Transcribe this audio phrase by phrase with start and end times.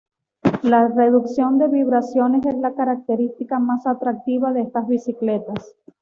[0.63, 5.75] La reducción de vibraciones es la característica más atractiva de estas bicicletas.